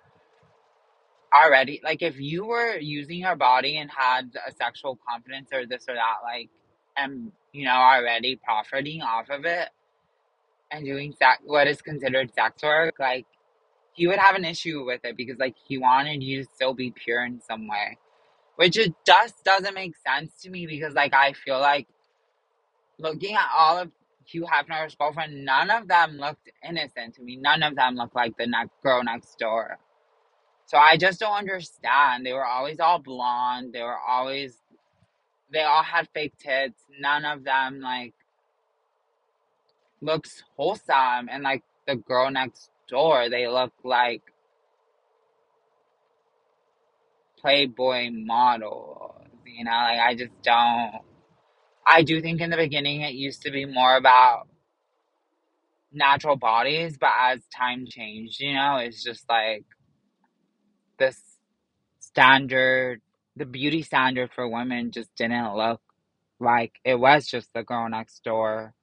[1.36, 5.86] already, like, if you were using your body and had a sexual confidence or this
[5.90, 6.50] or that, like,
[6.98, 9.70] and, you know, already profiting off of it
[10.72, 13.26] and doing sex, what is considered sex work, like,
[13.94, 16.92] he would have an issue with it because like he wanted you to still be
[16.92, 17.98] pure in some way
[18.58, 21.88] which it just doesn't make sense to me because like i feel like
[23.00, 23.92] looking at all of
[24.26, 27.36] hugh hefner's girlfriend none of them looked innocent to me.
[27.38, 29.78] None of them looked like the next girl next door.
[30.68, 32.26] So i just don't understand.
[32.26, 33.74] They were always all blonde.
[33.74, 34.58] They were always
[35.52, 36.82] they all had fake tits.
[37.00, 38.14] None of them like
[40.02, 41.30] looks wholesome.
[41.32, 44.22] And like the girl next door they look like
[47.40, 49.14] playboy models
[49.46, 49.72] you know?
[49.72, 51.05] Like i just don't
[51.88, 54.48] i do think in the beginning it used to be more about
[55.92, 59.66] natural bodies but as time changed you know it's just like
[61.00, 61.20] this
[62.00, 63.02] standard
[63.36, 65.82] the beauty standard for women just didn't look
[66.40, 68.74] like it was just the girl next door.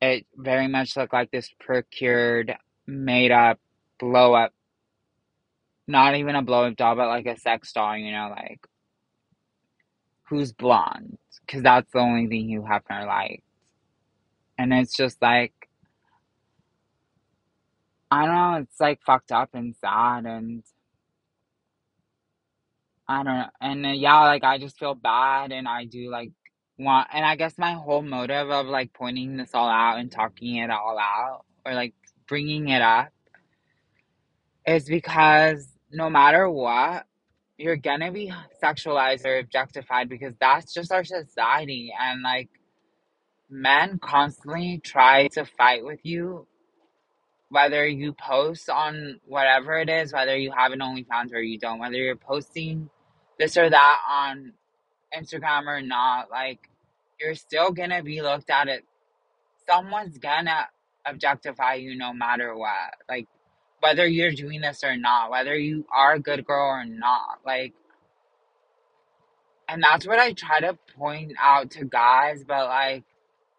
[0.00, 2.54] It very much looked like this procured,
[2.86, 3.58] made up,
[3.98, 4.52] blow up,
[5.86, 8.60] not even a blow up doll, but like a sex doll, you know, like
[10.30, 11.18] who's blonde?
[11.44, 13.42] Because that's the only thing Hugh Hefner liked.
[14.56, 15.52] And it's just like,
[18.10, 20.62] I don't know, it's like fucked up and sad and
[23.08, 23.46] I don't know.
[23.60, 26.30] And uh, yeah, like I just feel bad and I do like
[26.78, 30.56] want, and I guess my whole motive of like pointing this all out and talking
[30.56, 31.94] it all out or like
[32.28, 33.08] bringing it up
[34.64, 37.04] is because no matter what,
[37.60, 41.92] you're gonna be sexualized or objectified because that's just our society.
[42.00, 42.48] And like,
[43.50, 46.46] men constantly try to fight with you,
[47.50, 51.80] whether you post on whatever it is, whether you have an OnlyFans or you don't,
[51.80, 52.88] whether you're posting
[53.38, 54.54] this or that on
[55.14, 56.30] Instagram or not.
[56.30, 56.60] Like,
[57.20, 58.84] you're still gonna be looked at it.
[59.68, 60.66] Someone's gonna
[61.04, 62.94] objectify you no matter what.
[63.06, 63.28] Like,
[63.80, 67.40] whether you're doing this or not, whether you are a good girl or not.
[67.44, 67.74] Like,
[69.68, 73.04] and that's what I try to point out to guys, but like,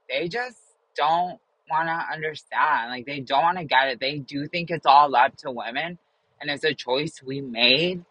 [0.10, 0.58] they just
[0.96, 2.92] don't want to understand.
[2.92, 4.00] Like, they don't want to get it.
[4.00, 5.98] They do think it's all up to women
[6.42, 8.04] and it's a choice we made,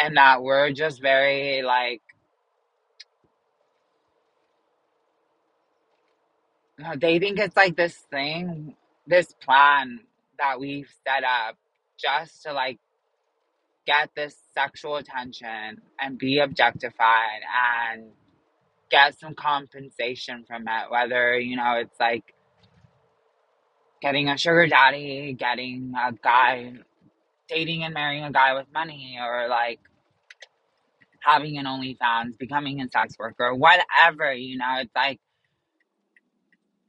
[0.00, 2.02] and that we're just very, like,
[6.96, 8.74] they think it's like this thing,
[9.06, 10.00] this plan
[10.38, 11.56] that we've set up
[11.98, 12.78] just to like
[13.86, 17.40] get this sexual attention and be objectified
[17.92, 18.10] and
[18.90, 20.90] get some compensation from it.
[20.90, 22.34] Whether, you know, it's like
[24.00, 26.74] getting a sugar daddy, getting a guy,
[27.48, 29.80] dating and marrying a guy with money, or like
[31.20, 35.18] having an OnlyFans, becoming a sex worker, whatever, you know, it's like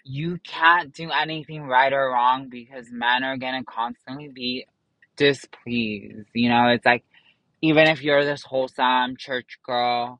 [0.09, 4.65] you can't do anything right or wrong because men are gonna constantly be
[5.15, 6.27] displeased.
[6.33, 7.03] You know, it's like
[7.61, 10.19] even if you're this wholesome church girl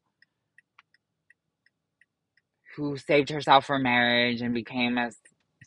[2.75, 5.10] who saved herself for marriage and became a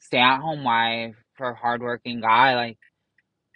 [0.01, 2.79] stay at home wife for hardworking guy, like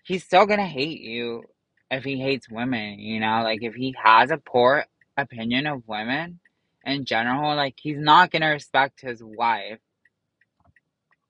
[0.03, 1.45] he's still gonna hate you
[1.93, 4.85] if he hates women, you know, like if he has a poor
[5.17, 6.41] opinion of women
[6.85, 9.79] in general, like he's not gonna respect his wife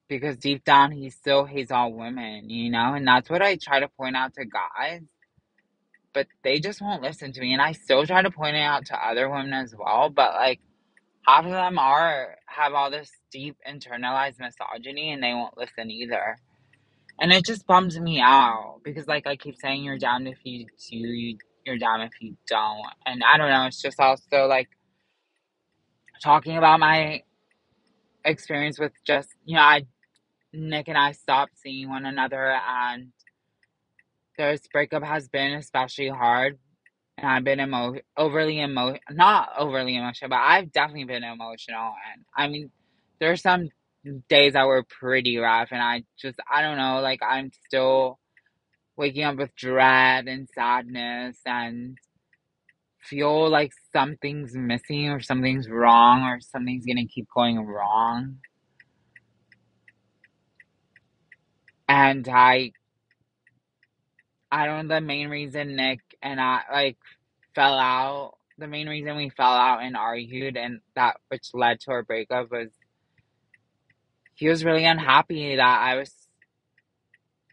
[0.08, 3.80] because deep down he still hates all women, you know, and that's what I try
[3.80, 5.02] to point out to guys.
[6.12, 8.86] But they just won't listen to me, and I still try to point it out
[8.86, 10.08] to other women as well.
[10.08, 10.60] But like
[11.26, 16.38] half of them are have all this deep internalized misogyny, and they won't listen either.
[17.18, 20.66] And it just bums me out because, like I keep saying, you're damned if you
[20.90, 22.86] do, you you're dumb if you don't.
[23.04, 24.68] And I don't know, it's just also like
[26.22, 27.22] talking about my
[28.24, 29.86] experience with just, you know, I,
[30.52, 33.12] Nick and I stopped seeing one another and
[34.38, 36.58] this breakup has been especially hard.
[37.18, 41.94] And I've been emo- overly emo, not overly emotional, but I've definitely been emotional.
[42.14, 42.70] And I mean,
[43.20, 43.68] there's some
[44.28, 48.18] days that were pretty rough, and I just, I don't know, like I'm still
[48.96, 51.98] waking up with dread and sadness and
[53.02, 58.38] feel like something's missing or something's wrong or something's gonna keep going wrong.
[61.88, 62.72] And I
[64.50, 66.98] I don't know the main reason Nick and I like
[67.54, 68.34] fell out.
[68.58, 72.50] The main reason we fell out and argued and that which led to our breakup
[72.50, 72.70] was
[74.34, 76.12] he was really unhappy that I was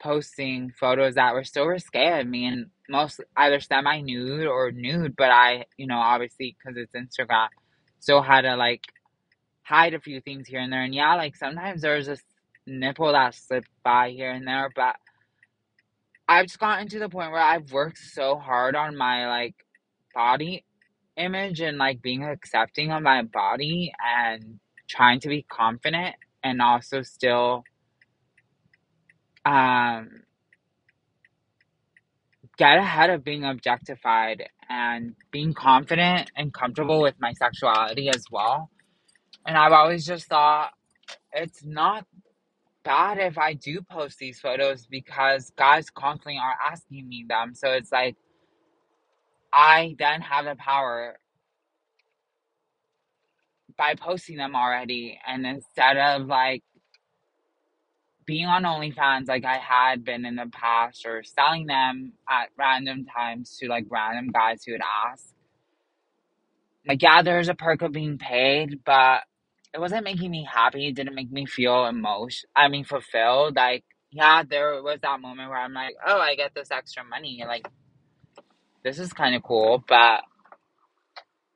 [0.01, 5.15] posting photos that were still risque of me and most either semi nude or nude,
[5.15, 7.47] but I, you know, obviously because it's Instagram,
[7.99, 8.83] still had to like
[9.63, 10.83] hide a few things here and there.
[10.83, 12.17] And yeah, like sometimes there's a
[12.65, 14.95] nipple that slipped by here and there, but
[16.28, 19.56] I've just gotten to the point where I've worked so hard on my like
[20.13, 20.63] body
[21.17, 27.02] image and like being accepting of my body and trying to be confident and also
[27.02, 27.63] still
[29.45, 30.23] um
[32.58, 38.69] get ahead of being objectified and being confident and comfortable with my sexuality as well.
[39.45, 40.71] And I've always just thought
[41.34, 42.06] it's not
[42.83, 47.55] bad if I do post these photos because guys constantly are asking me them.
[47.55, 48.15] So it's like
[49.51, 51.17] I then have the power
[53.77, 55.19] by posting them already.
[55.25, 56.63] And instead of like
[58.25, 63.05] being on OnlyFans like I had been in the past or selling them at random
[63.05, 65.25] times to like random guys who would ask.
[66.87, 69.21] Like, yeah, there's a perk of being paid, but
[69.73, 70.88] it wasn't making me happy.
[70.88, 72.49] It didn't make me feel emotion.
[72.55, 73.55] I mean, fulfilled.
[73.55, 77.43] Like, yeah, there was that moment where I'm like, oh, I get this extra money.
[77.45, 77.67] Like,
[78.83, 79.83] this is kind of cool.
[79.88, 80.21] But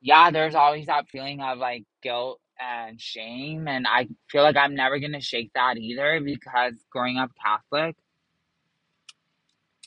[0.00, 3.68] yeah, there's always that feeling of like guilt and shame.
[3.68, 7.96] And I feel like I'm never going to shake that either because growing up Catholic,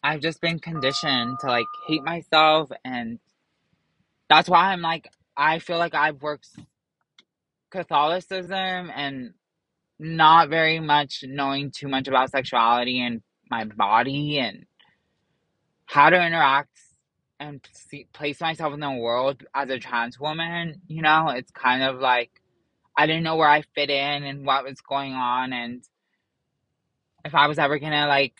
[0.04, 2.72] I've just been conditioned to like hate myself.
[2.86, 3.20] And
[4.30, 6.48] that's why I'm like, I feel like I've worked
[7.72, 9.34] Catholicism and
[9.98, 14.66] not very much knowing too much about sexuality and my body and
[15.86, 16.80] how to interact
[17.40, 20.82] and see, place myself in the world as a trans woman.
[20.88, 22.32] You know, it's kind of like
[22.98, 25.84] I didn't know where I fit in and what was going on and
[27.24, 28.34] if I was ever gonna like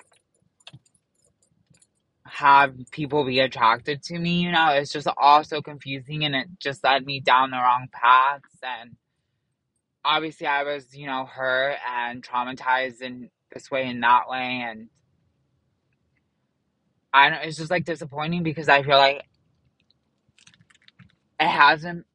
[2.26, 6.48] have people be attracted to me, you know, it's just all so confusing and it
[6.60, 8.96] just led me down the wrong paths and
[10.03, 14.89] obviously I was, you know, hurt and traumatized in this way and that way and
[17.13, 19.23] I don't it's just like disappointing because I feel like
[21.39, 22.05] it hasn't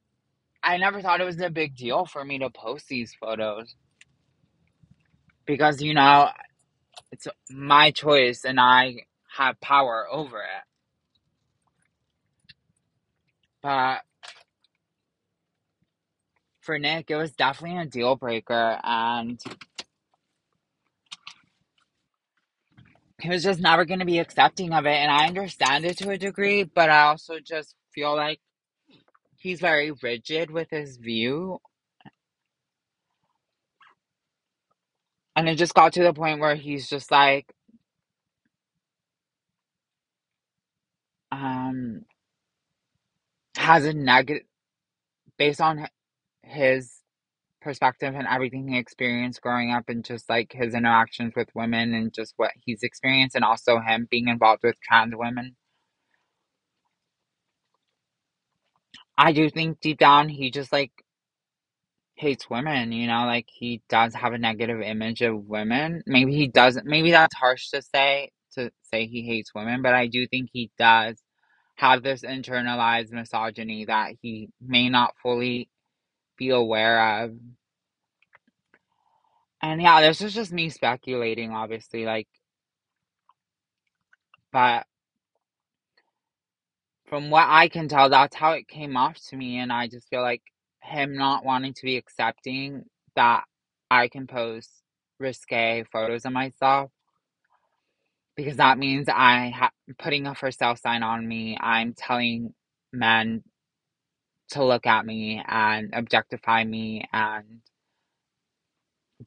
[0.67, 3.77] I never thought it was a big deal for me to post these photos.
[5.47, 6.29] Because, you know,
[7.13, 9.05] it's my choice and I
[9.37, 10.65] have power over it.
[13.63, 14.01] But
[16.67, 19.41] for Nick, it was definitely a deal breaker and
[23.21, 24.91] he was just never going to be accepting of it.
[24.97, 28.41] And I understand it to a degree, but I also just feel like
[29.39, 31.61] he's very rigid with his view.
[35.37, 37.47] And it just got to the point where he's just like,
[41.33, 42.03] um,
[43.57, 44.45] has a negative,
[45.39, 45.89] based on
[46.47, 46.95] his
[47.63, 52.15] perspective and everything he experienced growing up and just like his interactions with women and
[52.15, 55.57] just what he's experienced and also him being involved with trans women.
[59.19, 60.93] I do think deep down he just like
[62.17, 66.03] hates women, you know, like he does have a negative image of women.
[66.07, 70.07] Maybe he doesn't, maybe that's harsh to say, to say he hates women, but I
[70.07, 71.17] do think he does
[71.77, 75.69] have this internalized misogyny that he may not fully
[76.39, 77.33] be aware of.
[79.63, 82.29] And yeah, this is just me speculating, obviously, like,
[84.53, 84.87] but
[87.09, 89.59] from what I can tell, that's how it came off to me.
[89.59, 90.43] And I just feel like
[90.83, 92.85] him not wanting to be accepting
[93.17, 93.45] that
[93.91, 94.71] I can post
[95.21, 96.91] risque photos of myself
[98.37, 101.57] because that means I ha- putting a for sale sign on me.
[101.61, 102.55] I'm telling
[102.93, 103.43] men
[104.51, 107.61] to look at me and objectify me and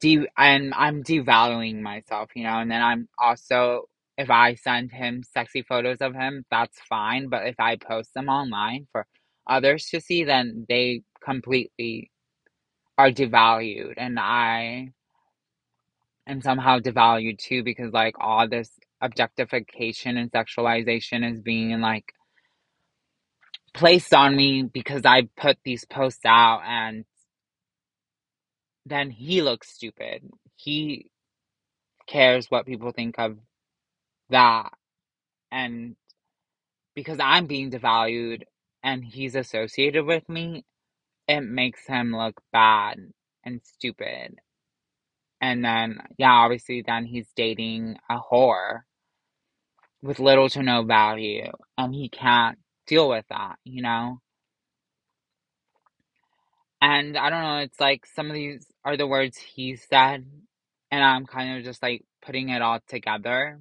[0.00, 5.22] de and I'm devaluing myself, you know, and then I'm also if I send him
[5.22, 9.06] sexy photos of him, that's fine, but if I post them online for
[9.48, 12.10] others to see, then they completely
[12.98, 14.90] are devalued and I
[16.28, 18.70] am somehow devalued too because like all this
[19.02, 22.12] objectification and sexualization is being like
[23.74, 27.04] placed on me because I put these posts out and
[28.86, 30.28] then he looks stupid.
[30.56, 31.10] He
[32.06, 33.38] cares what people think of
[34.30, 34.70] that.
[35.52, 35.96] And
[36.94, 38.42] because I'm being devalued
[38.82, 40.64] and he's associated with me,
[41.28, 42.98] it makes him look bad
[43.44, 44.38] and stupid.
[45.40, 48.80] And then, yeah, obviously, then he's dating a whore
[50.02, 52.58] with little to no value, and he can't
[52.90, 54.20] deal with that, you know?
[56.82, 60.26] And I don't know, it's like some of these are the words he said,
[60.90, 63.60] and I'm kind of just like putting it all together.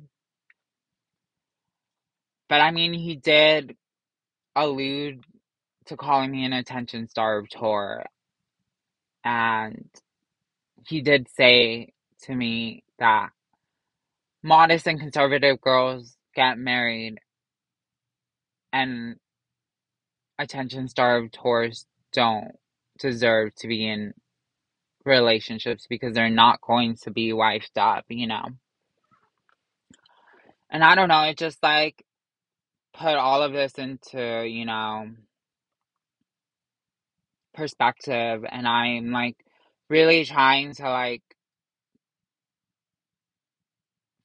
[2.49, 3.75] But I mean, he did
[4.55, 5.23] allude
[5.85, 8.05] to calling me an attention starved whore.
[9.23, 9.89] And
[10.87, 13.29] he did say to me that
[14.41, 17.19] modest and conservative girls get married
[18.73, 19.17] and
[20.37, 22.51] attention starved whores don't
[22.99, 24.13] deserve to be in
[25.05, 28.45] relationships because they're not going to be wifed up, you know.
[30.69, 32.03] And I don't know, it just like
[32.93, 35.07] put all of this into, you know,
[37.53, 39.37] perspective and I'm like
[39.89, 41.23] really trying to like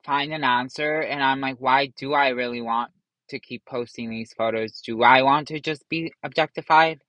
[0.05, 2.93] find an answer and I'm like why do I really want
[3.31, 4.81] to keep posting these photos?
[4.83, 7.01] Do I want to just be objectified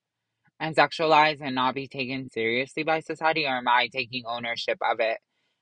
[0.59, 4.99] and sexualized and not be taken seriously by society or am I taking ownership of
[5.01, 5.19] it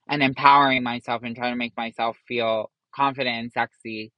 [0.08, 4.12] and empowering myself and trying to make myself feel confident and sexy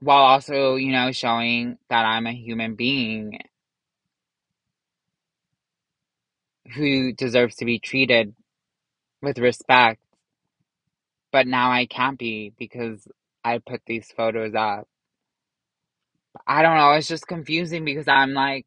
[0.00, 3.38] while also, you know, showing that I'm a human being
[6.74, 8.34] who deserves to be treated
[9.22, 10.00] with respect.
[11.32, 13.06] But now I can't be because
[13.44, 14.88] I put these photos up.
[16.46, 18.66] I don't know, it's just confusing because I'm like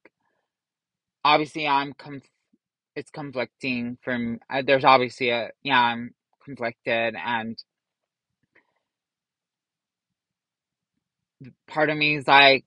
[1.24, 2.30] obviously I'm conf-
[2.96, 6.12] it's conflicting from uh, there's obviously a yeah, I'm
[6.46, 7.58] conflicted and
[11.68, 12.66] part of me is like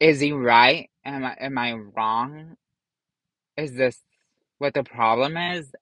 [0.00, 0.90] is he right?
[1.04, 2.56] Am I am I wrong?
[3.56, 4.00] Is this
[4.58, 5.72] what the problem is?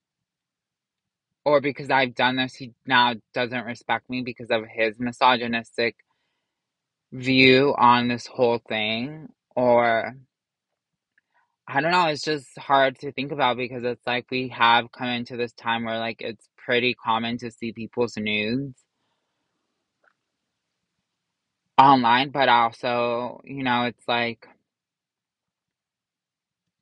[1.46, 5.94] Or because I've done this, he now doesn't respect me because of his misogynistic
[7.12, 9.28] view on this whole thing?
[9.54, 10.16] Or
[11.68, 15.06] I don't know, it's just hard to think about because it's like we have come
[15.06, 18.82] into this time where like it's pretty common to see people's nudes
[21.78, 24.48] online, but also, you know, it's like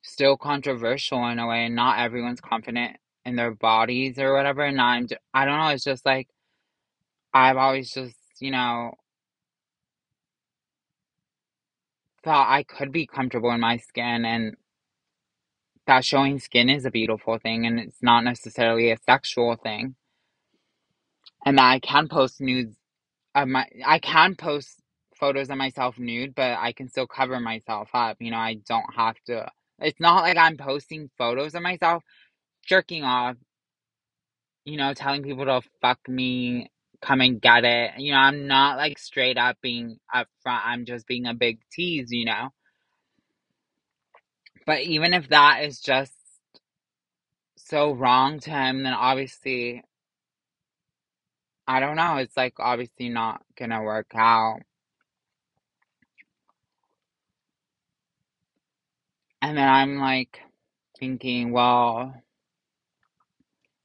[0.02, 4.62] still controversial in a way, and not everyone's confident in their bodies or whatever.
[4.64, 6.29] And I'm, I don't know, it's just like
[7.35, 8.95] I've always just, you know,
[12.25, 14.57] thought I could be comfortable in my skin and
[15.87, 19.97] that showing skin is a beautiful thing and it's not necessarily a sexual thing.
[21.47, 22.77] And that I can post nudes
[23.35, 24.81] of my I can post
[25.16, 28.18] photos of myself nude, but I can still cover myself up.
[28.20, 29.49] You know, I don't have to
[29.81, 32.05] it's not like I'm posting photos of myself
[32.64, 33.36] jerking off,
[34.64, 36.70] you know, telling people to fuck me,
[37.02, 37.92] come and get it.
[37.98, 40.26] You know, I'm not like straight up being upfront.
[40.64, 42.50] I'm just being a big tease, you know.
[44.66, 46.12] But even if that is just
[47.56, 49.82] so wrong to him, then obviously
[51.66, 54.60] I don't know, it's like obviously not gonna work out.
[59.42, 60.40] And then I'm like
[60.98, 62.14] thinking, well,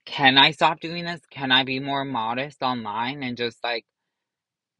[0.09, 1.21] can I stop doing this?
[1.29, 3.85] Can I be more modest online and just like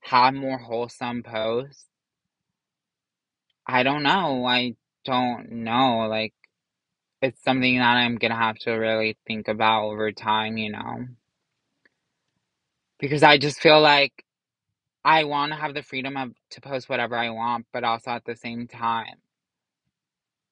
[0.01, 1.86] have more wholesome posts?
[3.67, 4.45] I don't know.
[4.45, 4.73] I
[5.05, 6.07] don't know.
[6.09, 6.34] Like,
[7.21, 11.05] it's something that I'm gonna have to really think about over time, you know?
[12.99, 14.25] Because I just feel like
[15.05, 18.25] I want to have the freedom of to post whatever I want, but also at
[18.25, 19.17] the same time,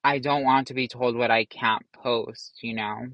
[0.04, 3.08] I don't want to be told what I can't post, you know?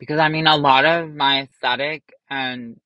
[0.00, 2.80] Because I mean, a lot of my aesthetic and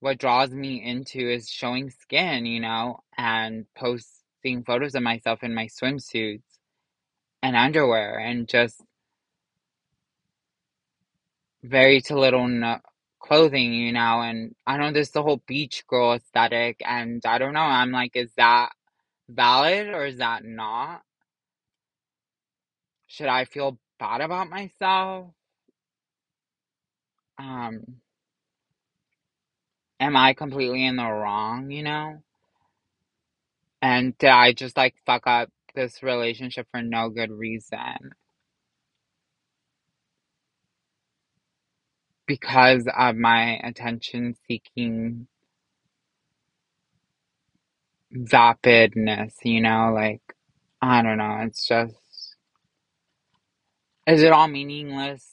[0.00, 5.54] what draws me into is showing skin, you know, and posting photos of myself in
[5.54, 6.40] my swimsuits
[7.42, 8.82] and underwear and just
[11.62, 12.78] very to little no
[13.20, 17.54] clothing, you know, and I know there's the whole beach girl aesthetic, and I don't
[17.54, 18.70] know, I'm like, is that
[19.28, 21.02] valid or is that not?
[23.08, 25.32] Should I feel bad about myself?
[27.38, 28.00] Um,
[30.00, 32.22] am I completely in the wrong, you know?
[33.82, 38.12] And did I just like fuck up this relationship for no good reason?
[42.26, 45.28] Because of my attention seeking
[48.12, 50.22] vapidness, you know, like
[50.82, 51.94] I don't know, it's just
[54.06, 55.24] is it all meaningless?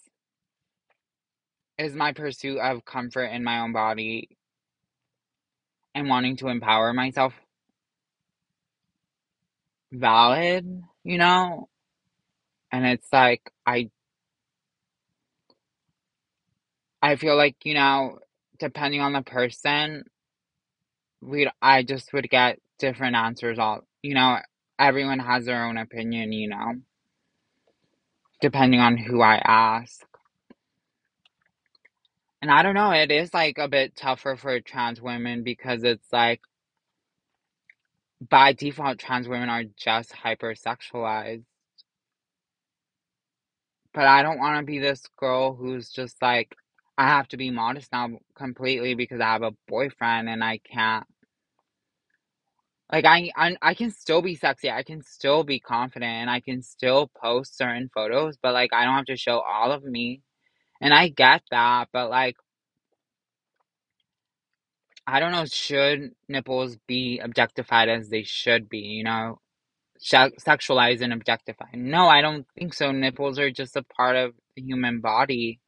[1.77, 4.37] Is my pursuit of comfort in my own body
[5.95, 7.33] and wanting to empower myself
[9.91, 11.69] valid, you know?
[12.71, 13.89] And it's like I
[17.01, 18.19] I feel like, you know,
[18.59, 20.05] depending on the person,
[21.21, 24.39] we I just would get different answers all, you know,
[24.79, 26.75] everyone has their own opinion, you know,
[28.43, 30.05] depending on who I ask.
[32.41, 36.11] And I don't know, it is like a bit tougher for trans women because it's
[36.11, 36.41] like
[38.29, 41.45] by default trans women are just hypersexualized.
[43.93, 46.53] But I don't want to be this girl who's just like
[46.97, 51.07] I have to be modest now completely because I have a boyfriend and I can't
[52.91, 54.69] like I, I I can still be sexy.
[54.69, 58.85] I can still be confident and I can still post certain photos, but like I
[58.85, 60.21] don't have to show all of me.
[60.81, 62.35] And I get that, but like
[65.07, 69.39] I don't know, should nipples be objectified as they should be, you know?
[70.01, 71.75] Sexualized and objectified.
[71.75, 72.91] No, I don't think so.
[72.91, 75.59] Nipples are just a part of the human body.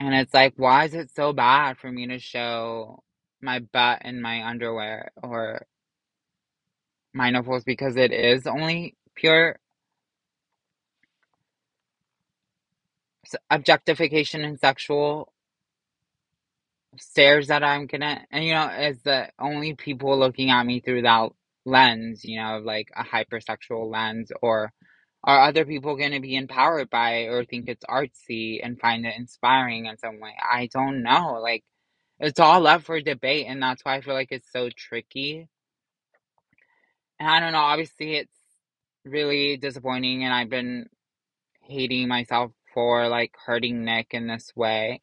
[0.00, 3.02] And it's like, why is it so bad for me to show
[3.42, 5.66] my butt in my underwear or
[7.14, 9.58] my nipples because it is only pure
[13.50, 15.32] objectification and sexual
[16.98, 21.02] stares that I'm gonna, and you know, is the only people looking at me through
[21.02, 21.30] that
[21.64, 24.72] lens, you know, like a hypersexual lens, or
[25.24, 29.14] are other people gonna be empowered by it or think it's artsy and find it
[29.16, 30.34] inspiring in some way?
[30.40, 31.40] I don't know.
[31.42, 31.64] Like,
[32.22, 35.48] it's all up for debate, and that's why I feel like it's so tricky.
[37.18, 38.38] And I don't know, obviously, it's
[39.04, 40.88] really disappointing, and I've been
[41.62, 45.02] hating myself for like hurting Nick in this way.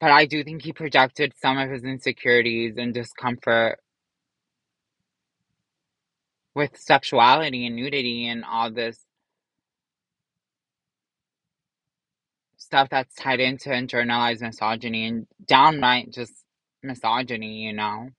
[0.00, 3.78] But I do think he projected some of his insecurities and discomfort
[6.54, 8.98] with sexuality and nudity and all this
[12.66, 16.32] stuff that's tied into internalized misogyny and downright just
[16.82, 18.10] misogyny, you know?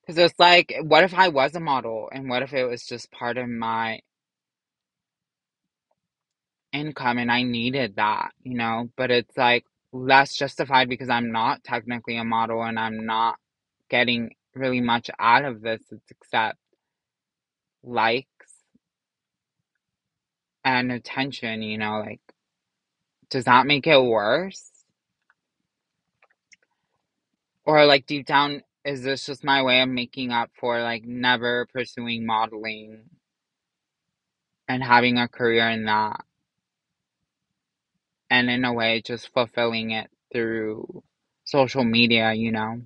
[0.00, 3.12] Because it's like, what if I was a model and what if it was just
[3.12, 4.00] part of my
[6.72, 8.88] income and I needed that, you know?
[8.96, 13.36] But it's like less justified because I'm not technically a model and I'm not
[13.90, 16.58] getting really much out of this except
[17.84, 18.26] likes
[20.64, 22.20] and attention, you know, like
[23.32, 24.70] does that make it worse?
[27.64, 31.66] Or like deep down, is this just my way of making up for like never
[31.72, 33.04] pursuing modeling
[34.68, 36.20] and having a career in that?
[38.28, 41.02] And in a way, just fulfilling it through
[41.44, 42.82] social media, you know?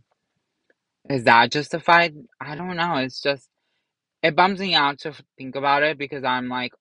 [1.11, 2.15] Is that justified?
[2.41, 2.99] I don't know.
[2.99, 3.49] It's just,
[4.23, 6.73] it bums me out to think about it because I'm like,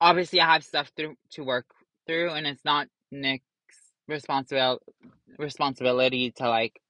[0.00, 1.66] obviously, I have stuff through, to work
[2.06, 3.44] through, and it's not Nick's
[4.08, 4.84] responsibility
[5.38, 6.80] responsibility to like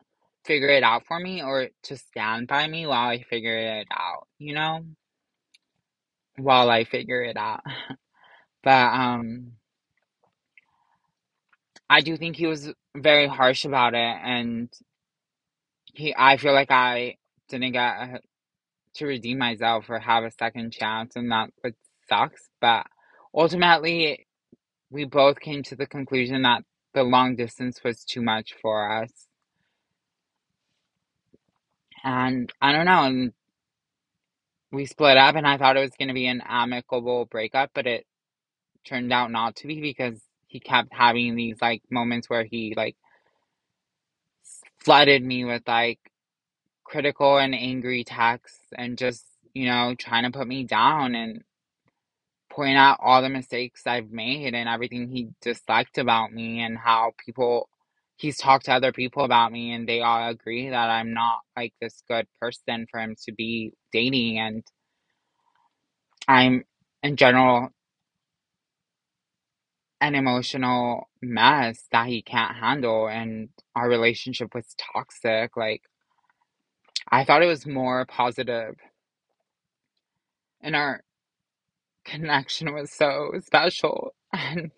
[0.45, 4.29] figure it out for me or to stand by me while I figure it out,
[4.39, 4.85] you know?
[6.37, 7.63] While I figure it out.
[8.63, 9.53] but um
[11.89, 14.69] I do think he was very harsh about it and
[15.95, 17.17] he I feel like I
[17.49, 18.23] didn't get
[18.97, 21.51] to redeem myself or have a second chance and that
[22.09, 22.87] sucks, but
[23.35, 24.26] ultimately
[24.91, 26.63] we both came to the conclusion that
[26.95, 29.11] the long distance was too much for us.
[32.05, 33.33] And I don't know, and
[34.73, 37.87] we split up and I thought it was going to be an amicable breakup, but
[37.87, 38.07] it
[38.87, 42.97] turned out not to be because he kept having these like moments where he like
[44.79, 45.99] flooded me with like
[46.85, 49.25] critical and angry texts and just,
[49.55, 51.43] you know, trying to put me down and
[52.57, 57.13] point out all the mistakes I've made and everything he disliked about me and how
[57.25, 57.69] people
[58.17, 61.75] he's talked to other people about me and they all agree that I'm not like
[61.83, 64.65] this good person for him to be dating and
[66.29, 66.65] I'm
[67.03, 67.69] in general
[70.01, 75.83] an emotional mess that he can't handle and our relationship was toxic like
[77.11, 78.77] I thought it was more positive
[80.63, 81.03] in our
[82.07, 84.15] connection was so special.
[84.35, 84.73] And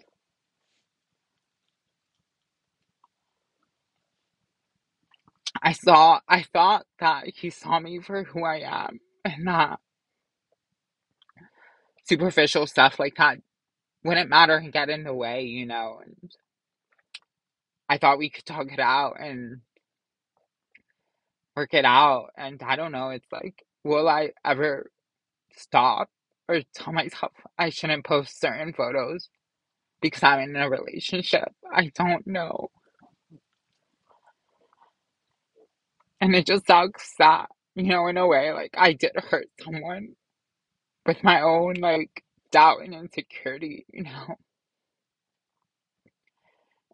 [5.63, 9.81] I saw I thought that he saw me for who I am and that
[12.07, 13.39] superficial stuff like that
[14.05, 16.33] wouldn't matter and get in the way, you know, and
[17.89, 19.63] I thought we could talk it out and
[21.57, 22.31] work it out.
[22.37, 24.91] And I don't know, it's like will I ever
[25.57, 26.11] stop
[26.49, 29.29] or tell myself I shouldn't post certain photos
[30.03, 31.51] because I'm in a relationship?
[31.73, 32.71] I don't know.
[36.21, 40.11] And it just sucks that, you know, in a way, like I did hurt someone
[41.07, 42.23] with my own like
[42.53, 44.37] doubt and insecurity, you know.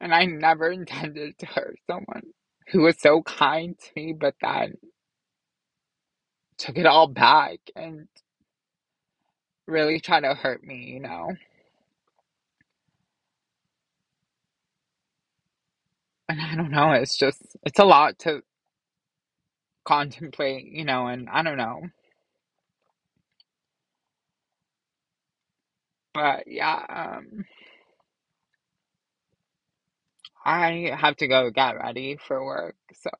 [0.00, 2.22] And I never intended to hurt someone
[2.68, 4.74] who was so kind to me, but then
[6.58, 8.08] took it all back and
[9.66, 11.32] really tried to hurt me, you know.
[16.28, 18.42] And I don't know, it's just, it's a lot to
[19.86, 21.82] contemplate, you know, and I don't know.
[26.14, 26.84] But yeah,
[27.18, 27.44] um,
[30.44, 33.10] I have to go get ready for work, so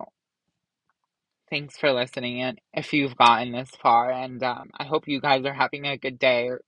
[1.54, 5.44] thanks for listening and if you've gotten this far and um, I hope you guys
[5.44, 6.60] are having a good day or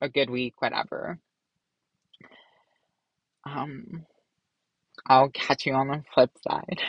[0.00, 1.18] a good week, whatever.
[3.44, 4.06] Um,
[5.08, 6.80] I'll catch you on the flip side.